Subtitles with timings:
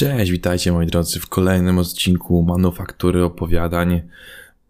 [0.00, 4.02] Cześć, witajcie moi drodzy w kolejnym odcinku Manufaktury Opowiadań.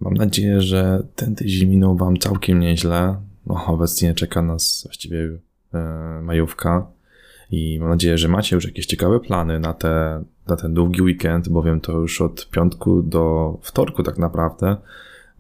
[0.01, 3.17] Mam nadzieję, że ten tydzień minął Wam całkiem nieźle.
[3.47, 5.39] No, obecnie czeka nas właściwie
[5.75, 5.79] e,
[6.23, 6.87] majówka
[7.51, 11.49] i mam nadzieję, że macie już jakieś ciekawe plany na, te, na ten długi weekend,
[11.49, 14.77] bowiem to już od piątku do wtorku tak naprawdę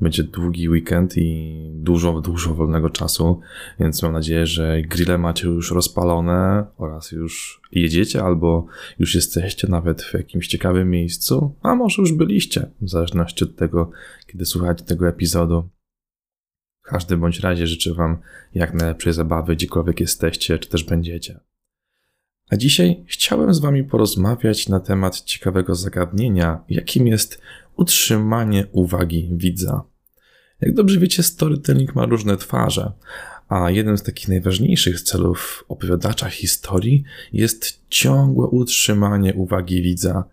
[0.00, 3.40] będzie długi weekend i dużo, dużo wolnego czasu,
[3.80, 8.66] więc mam nadzieję, że grille macie już rozpalone oraz już jedziecie albo
[8.98, 13.90] już jesteście nawet w jakimś ciekawym miejscu, a może już byliście, w zależności od tego,
[14.26, 15.68] kiedy słuchacie tego epizodu.
[16.84, 18.18] W każdym bądź razie życzę Wam
[18.54, 21.40] jak najlepszej zabawy, gdziekolwiek jesteście, czy też będziecie.
[22.50, 27.40] A dzisiaj chciałem z Wami porozmawiać na temat ciekawego zagadnienia, jakim jest
[27.76, 29.82] utrzymanie uwagi widza.
[30.60, 32.92] Jak dobrze wiecie, storytelling ma różne twarze,
[33.48, 40.24] a jednym z takich najważniejszych celów opowiadacza historii jest ciągłe utrzymanie uwagi widza.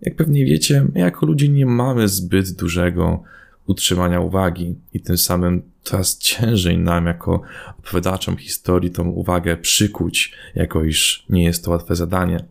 [0.00, 3.22] Jak pewnie wiecie, my jako ludzie nie mamy zbyt dużego
[3.66, 7.42] utrzymania uwagi i tym samym coraz ciężej nam jako
[7.78, 12.44] opowiadaczom historii tą uwagę przykuć, jako iż nie jest to łatwe zadanie.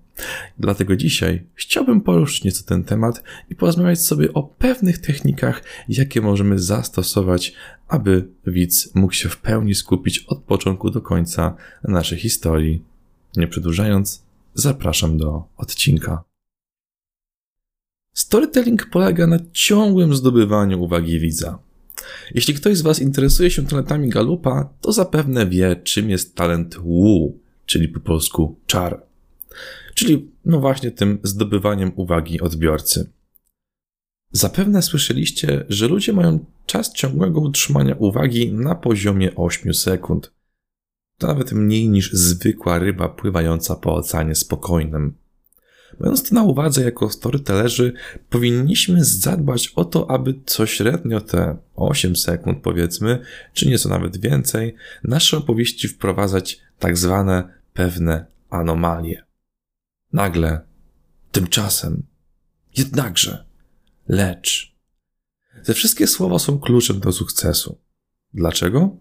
[0.59, 6.59] Dlatego dzisiaj chciałbym poruszyć nieco ten temat i porozmawiać sobie o pewnych technikach, jakie możemy
[6.59, 7.53] zastosować,
[7.87, 12.83] aby widz mógł się w pełni skupić od początku do końca na naszej historii.
[13.35, 16.23] Nie przedłużając, zapraszam do odcinka.
[18.13, 21.66] Storytelling polega na ciągłym zdobywaniu uwagi widza.
[22.33, 27.39] Jeśli ktoś z Was interesuje się talentami Galupa, to zapewne wie, czym jest talent Wu,
[27.65, 29.07] czyli po polsku czar
[29.97, 33.11] czyli no właśnie tym zdobywaniem uwagi odbiorcy.
[34.31, 40.33] Zapewne słyszeliście, że ludzie mają czas ciągłego utrzymania uwagi na poziomie 8 sekund.
[41.19, 45.13] To nawet mniej niż zwykła ryba pływająca po oceanie spokojnym.
[45.99, 47.93] Mając to na uwadze jako storytellerzy,
[48.29, 53.19] powinniśmy zadbać o to, aby co średnio te 8 sekund, powiedzmy,
[53.53, 59.25] czy nieco nawet więcej, nasze opowieści wprowadzać tak zwane pewne anomalie.
[60.13, 60.61] Nagle,
[61.31, 62.03] tymczasem,
[62.77, 63.45] jednakże,
[64.07, 64.75] lecz.
[65.63, 67.77] Te wszystkie słowa są kluczem do sukcesu.
[68.33, 68.97] Dlaczego?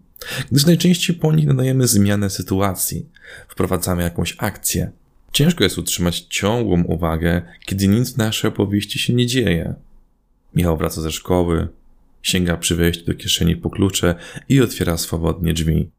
[0.50, 3.10] Gdyż najczęściej po nich nadajemy zmianę sytuacji,
[3.48, 4.92] wprowadzamy jakąś akcję.
[5.32, 9.74] Ciężko jest utrzymać ciągłą uwagę, kiedy nic w naszej opowieści się nie dzieje.
[10.54, 11.68] Michał wraca ze szkoły,
[12.22, 14.14] sięga przy wejściu do kieszeni po klucze
[14.48, 15.90] i otwiera swobodnie drzwi.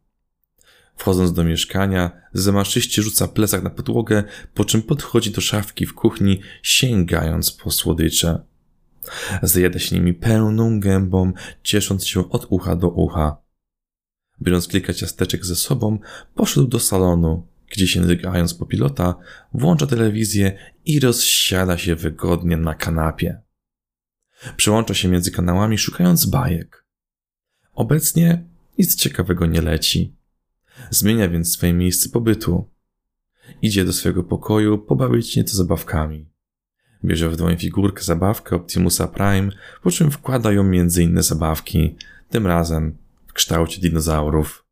[0.97, 4.23] Wchodząc do mieszkania, zamaszyście rzuca plecak na podłogę,
[4.53, 8.39] po czym podchodzi do szafki w kuchni, sięgając po słodycze.
[9.43, 11.33] Zajada się nimi pełną gębą,
[11.63, 13.37] ciesząc się od ucha do ucha.
[14.41, 15.99] Biorąc kilka ciasteczek ze sobą,
[16.35, 19.15] poszedł do salonu, gdzie sięgając po pilota,
[19.53, 23.41] włącza telewizję i rozsiada się wygodnie na kanapie.
[24.57, 26.85] Przełącza się między kanałami, szukając bajek.
[27.73, 28.43] Obecnie
[28.77, 30.15] nic ciekawego nie leci.
[30.89, 32.69] Zmienia więc swoje miejsce pobytu.
[33.61, 36.29] Idzie do swojego pokoju pobawić się nieco zabawkami.
[37.05, 39.49] Bierze w dłoń figurkę zabawkę Optimusa Prime,
[39.83, 41.95] po czym wkłada ją między inne zabawki,
[42.29, 42.97] tym razem
[43.27, 44.66] w kształcie dinozaurów.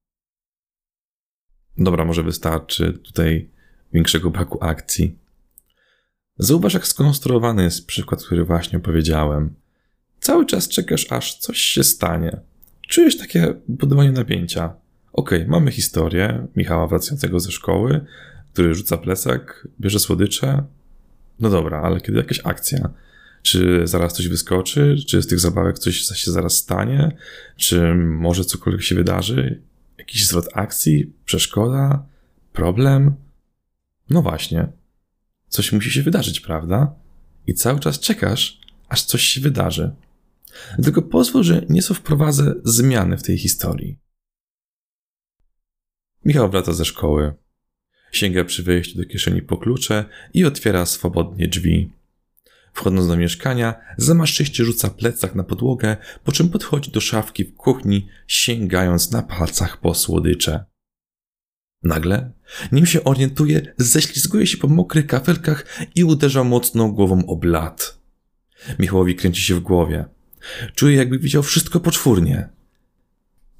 [1.78, 3.50] Dobra, może wystarczy tutaj
[3.94, 5.18] większego braku akcji.
[6.38, 9.56] Zauważ, jak skonstruowany jest przykład, który właśnie opowiedziałem.
[10.20, 12.40] Cały czas czekasz, aż coś się stanie.
[12.88, 14.74] Czujesz takie budowanie napięcia.
[15.14, 18.06] Okej, okay, mamy historię Michała wracającego ze szkoły,
[18.54, 20.64] który rzuca plecak, bierze słodycze.
[21.40, 22.90] No dobra, ale kiedy jakaś akcja?
[23.42, 24.96] Czy zaraz coś wyskoczy?
[25.08, 27.18] Czy z tych zabawek coś się zaraz stanie?
[27.56, 29.62] Czy może cokolwiek się wydarzy?
[29.98, 31.14] Jakiś zwrot akcji?
[31.26, 32.06] Przeszkoda?
[32.54, 33.16] Problem?
[34.10, 34.68] No właśnie.
[35.48, 36.96] Coś musi się wydarzyć, prawda?
[37.48, 39.96] I cały czas czekasz, aż coś się wydarzy.
[40.76, 43.98] Dlatego pozwól, że nieco wprowadzę zmiany w tej historii.
[46.26, 47.34] Michał wraca ze szkoły.
[48.12, 51.92] Sięga przy wejściu do kieszeni po klucze i otwiera swobodnie drzwi.
[52.76, 58.08] Wchodząc do mieszkania, zamaszyście rzuca plecak na podłogę, po czym podchodzi do szafki w kuchni,
[58.28, 60.66] sięgając na palcach po słodycze.
[61.84, 62.32] Nagle,
[62.72, 68.00] nim się orientuje, ześlizguje się po mokrych kafelkach i uderza mocno głową o blat.
[68.80, 70.06] Michałowi kręci się w głowie.
[70.76, 72.50] Czuje, jakby widział wszystko poczwórnie.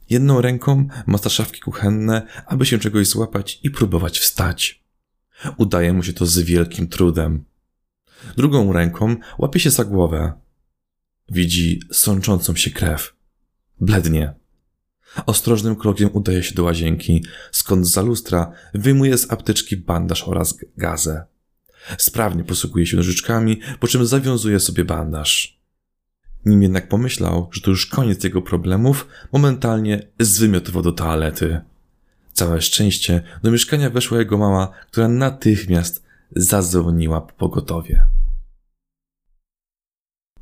[0.10, 4.84] Jedną ręką maca szafki kuchenne, aby się czegoś złapać i próbować wstać.
[5.58, 7.46] Udaje mu się to z wielkim trudem.
[8.38, 10.34] Drugą ręką łapie się za głowę.
[11.30, 13.16] Widzi sączącą się krew.
[13.82, 14.34] Blednie.
[15.26, 21.26] Ostrożnym krokiem udaje się do łazienki, skąd za lustra wyjmuje z apteczki bandaż oraz gazę.
[21.98, 25.60] Sprawnie posługuje się nożyczkami, po czym zawiązuje sobie bandaż.
[26.46, 31.62] Nim jednak pomyślał, że to już koniec jego problemów, momentalnie zwymiotował do toalety.
[32.34, 36.04] Całe szczęście do mieszkania weszła jego mama, która natychmiast
[36.36, 38.06] zadzwoniła po pogotowie.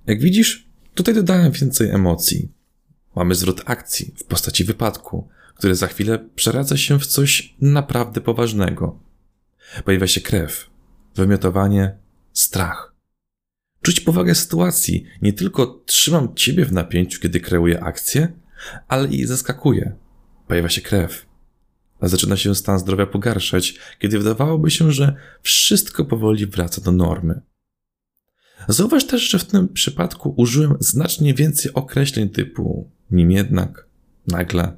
[0.07, 2.51] Jak widzisz, tutaj dodałem więcej emocji.
[3.15, 8.99] Mamy zwrot akcji w postaci wypadku, który za chwilę przeradza się w coś naprawdę poważnego.
[9.85, 10.69] Pojawia się krew,
[11.15, 11.97] wymiotowanie,
[12.33, 12.93] strach.
[13.81, 15.05] Czuć powagę sytuacji.
[15.21, 18.33] Nie tylko trzymam ciebie w napięciu, kiedy kreuję akcję,
[18.87, 19.95] ale i zaskakuję.
[20.47, 21.25] Pojawia się krew.
[22.01, 27.41] Zaczyna się stan zdrowia pogarszać, kiedy wydawałoby się, że wszystko powoli wraca do normy.
[28.67, 33.87] Zauważ też, że w tym przypadku użyłem znacznie więcej określeń typu nim jednak,
[34.27, 34.77] nagle.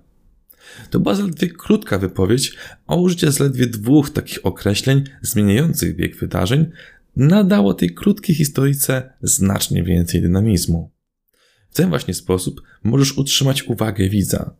[0.89, 2.55] To była zaledwie krótka wypowiedź,
[2.87, 6.71] a użycie zaledwie dwóch takich określeń zmieniających bieg wydarzeń
[7.15, 10.91] nadało tej krótkiej historyjce znacznie więcej dynamizmu.
[11.69, 14.55] W ten właśnie sposób możesz utrzymać uwagę widza,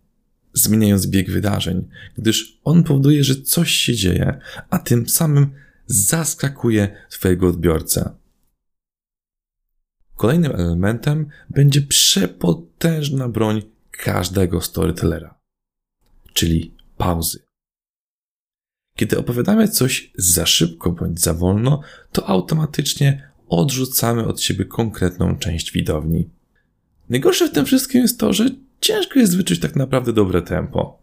[0.54, 1.88] zmieniając bieg wydarzeń,
[2.18, 4.40] gdyż on powoduje, że coś się dzieje,
[4.70, 5.50] a tym samym
[5.88, 8.12] zaskakuje Twojego odbiorcę.
[10.16, 15.40] Kolejnym elementem będzie przepotężna broń każdego storytellera,
[16.34, 17.40] czyli pauzy.
[18.98, 21.82] Kiedy opowiadamy coś za szybko bądź za wolno,
[22.12, 26.30] to automatycznie odrzucamy od siebie konkretną część widowni.
[27.10, 28.50] Najgorsze w tym wszystkim jest to, że
[28.82, 31.00] ciężko jest wyczuć tak naprawdę dobre tempo.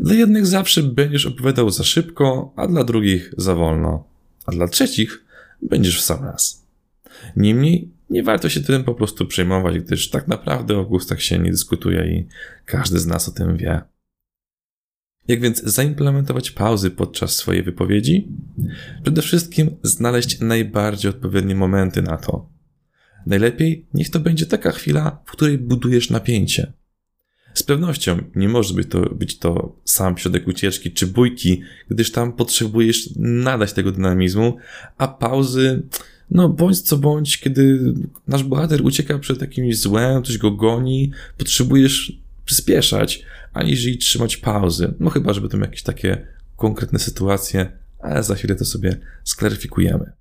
[0.00, 4.04] Dla jednych zawsze będziesz opowiadał za szybko, a dla drugich za wolno,
[4.46, 5.24] a dla trzecich
[5.62, 6.66] będziesz w sam raz.
[7.36, 11.50] Niemniej nie warto się tym po prostu przejmować, gdyż tak naprawdę o gustach się nie
[11.50, 12.26] dyskutuje i
[12.64, 13.80] każdy z nas o tym wie.
[15.28, 18.28] Jak więc zaimplementować pauzy podczas swojej wypowiedzi?
[19.02, 22.48] Przede wszystkim znaleźć najbardziej odpowiednie momenty na to.
[23.26, 26.72] Najlepiej niech to będzie taka chwila, w której budujesz napięcie.
[27.54, 32.32] Z pewnością nie może być to, być to sam środek ucieczki czy bójki, gdyż tam
[32.32, 34.56] potrzebujesz nadać tego dynamizmu,
[34.98, 35.82] a pauzy
[36.30, 37.94] no bądź co bądź, kiedy
[38.28, 42.12] nasz bohater ucieka przed jakimś złem, ktoś go goni, potrzebujesz
[42.44, 43.22] przyspieszać,
[43.52, 44.94] aniżeli trzymać pauzy.
[45.00, 46.26] No chyba, żeby tam jakieś takie
[46.56, 50.12] konkretne sytuacje, ale za chwilę to sobie sklaryfikujemy.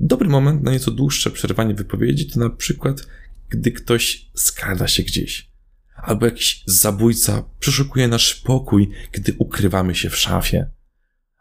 [0.00, 3.06] Dobry moment na nieco dłuższe przerwanie wypowiedzi to na przykład,
[3.48, 5.50] gdy ktoś skrada się gdzieś.
[5.96, 10.70] Albo jakiś zabójca przeszukuje nasz pokój, gdy ukrywamy się w szafie.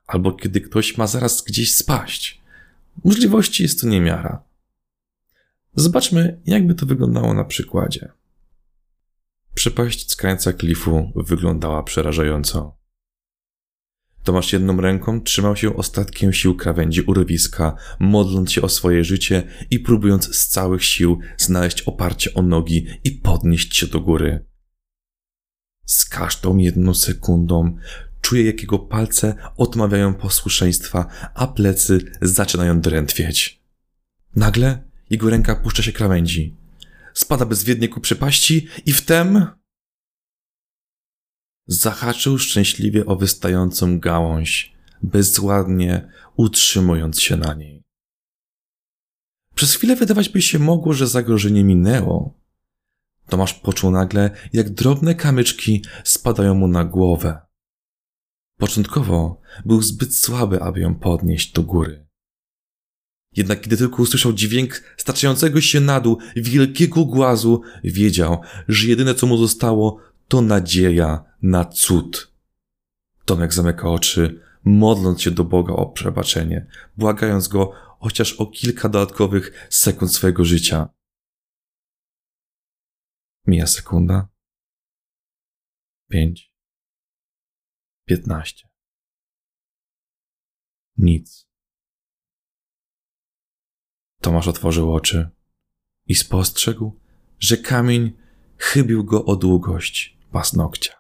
[0.08, 2.43] Albo kiedy ktoś ma zaraz gdzieś spaść.
[3.04, 4.44] Możliwości jest to niemiara.
[5.76, 8.12] Zobaczmy, jakby to wyglądało na przykładzie.
[9.54, 12.78] Przepaść z krańca klifu wyglądała przerażająco.
[14.24, 19.80] Tomasz jedną ręką trzymał się ostatkiem sił krawędzi urwiska, modląc się o swoje życie i
[19.80, 24.46] próbując z całych sił znaleźć oparcie o nogi i podnieść się do góry.
[25.86, 27.78] Z każdą jedną sekundą
[28.24, 33.62] Czuje, jak jego palce odmawiają posłuszeństwa, a plecy zaczynają drętwieć.
[34.36, 36.56] Nagle jego ręka puszcza się krawędzi.
[37.14, 39.48] Spada bezwiednie ku przepaści i wtem...
[41.68, 47.84] Zahaczył szczęśliwie o wystającą gałąź, bezładnie utrzymując się na niej.
[49.56, 52.40] Przez chwilę wydawać by się mogło, że zagrożenie minęło.
[53.28, 57.53] Tomasz poczuł nagle, jak drobne kamyczki spadają mu na głowę.
[58.64, 62.08] Początkowo był zbyt słaby, aby ją podnieść do góry.
[63.36, 69.28] Jednak kiedy tylko usłyszał dźwięk staczającego się na dół wielkiego głazu, wiedział, że jedyne co
[69.28, 72.34] mu zostało to nadzieja na cud.
[73.26, 76.68] Tomek zamyka oczy, modląc się do Boga o przebaczenie,
[76.98, 80.90] błagając go chociaż o kilka dodatkowych sekund swojego życia.
[83.48, 84.28] Mija sekunda.
[86.10, 86.53] Pięć.
[88.06, 88.70] Piętnaście.
[90.98, 91.48] Nic.
[94.22, 95.30] Tomasz otworzył oczy
[96.06, 97.00] i spostrzegł,
[97.40, 98.18] że kamień
[98.58, 100.94] chybił go o długość paznokcia.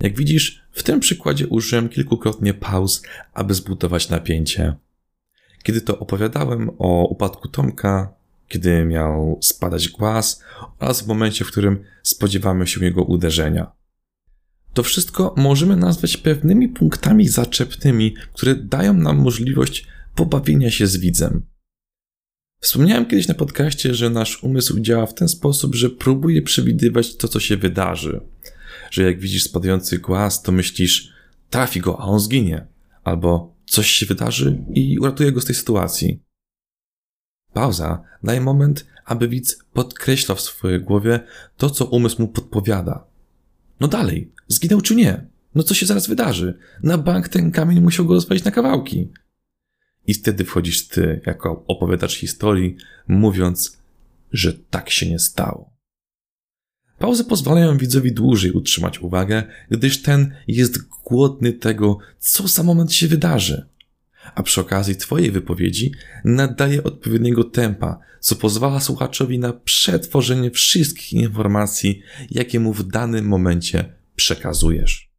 [0.00, 4.76] Jak widzisz, w tym przykładzie użyłem kilkukrotnie pauz, aby zbudować napięcie.
[5.62, 8.14] Kiedy to opowiadałem o upadku Tomka,
[8.48, 10.44] kiedy miał spadać głaz
[10.78, 13.81] oraz w momencie, w którym spodziewamy się jego uderzenia.
[14.74, 21.46] To wszystko możemy nazwać pewnymi punktami zaczepnymi, które dają nam możliwość pobawienia się z widzem.
[22.60, 27.28] Wspomniałem kiedyś na podcaście, że nasz umysł działa w ten sposób, że próbuje przewidywać to,
[27.28, 28.20] co się wydarzy.
[28.90, 31.12] Że jak widzisz spadający głaz, to myślisz,
[31.50, 32.66] trafi go, a on zginie.
[33.04, 36.22] Albo coś się wydarzy i uratuje go z tej sytuacji.
[37.52, 41.20] Pauza daje moment, aby widz podkreślał w swojej głowie
[41.56, 43.11] to, co umysł mu podpowiada.
[43.80, 45.26] No dalej, zginął czy nie?
[45.54, 46.58] No co się zaraz wydarzy?
[46.82, 49.08] Na bank ten kamień musiał go rozwalić na kawałki.
[50.06, 52.76] I wtedy wchodzisz ty, jako opowiadacz historii,
[53.08, 53.78] mówiąc,
[54.32, 55.72] że tak się nie stało.
[56.98, 63.08] Pauzy pozwalają widzowi dłużej utrzymać uwagę, gdyż ten jest głodny tego, co za moment się
[63.08, 63.68] wydarzy.
[64.34, 65.92] A przy okazji Twojej wypowiedzi
[66.24, 73.94] nadaje odpowiedniego tempa, co pozwala słuchaczowi na przetworzenie wszystkich informacji, jakie mu w danym momencie
[74.16, 75.12] przekazujesz.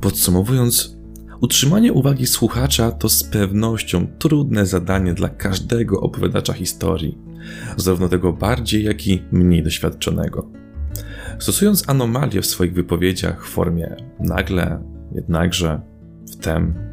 [0.00, 0.96] Podsumowując,
[1.40, 7.18] utrzymanie uwagi słuchacza to z pewnością trudne zadanie dla każdego opowiadacza historii,
[7.76, 10.50] zarówno tego bardziej, jak i mniej doświadczonego.
[11.38, 14.82] Stosując anomalie w swoich wypowiedziach w formie nagle,
[15.14, 15.80] jednakże,
[16.32, 16.85] wtem,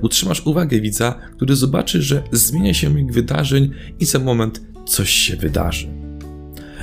[0.00, 5.36] utrzymasz uwagę widza, który zobaczy, że zmienia się bieg wydarzeń i za moment coś się
[5.36, 5.88] wydarzy.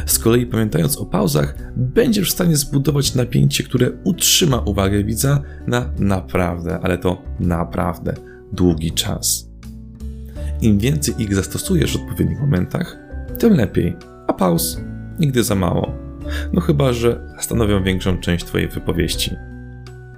[0.05, 5.89] Z kolei pamiętając o pauzach, będziesz w stanie zbudować napięcie, które utrzyma uwagę widza na
[5.99, 8.13] naprawdę, ale to naprawdę
[8.53, 9.49] długi czas.
[10.61, 12.97] Im więcej ich zastosujesz w odpowiednich momentach,
[13.39, 13.95] tym lepiej,
[14.27, 14.77] a pauz
[15.19, 15.93] nigdy za mało.
[16.53, 19.35] No chyba, że stanowią większą część Twojej wypowieści.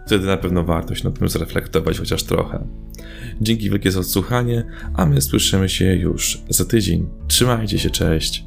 [0.06, 2.68] Wtedy na pewno warto się nad tym zreflektować chociaż trochę.
[3.42, 7.08] Dzięki wielkie za odsłuchanie, a my słyszymy się już za tydzień.
[7.28, 8.44] Trzymajcie się, cześć.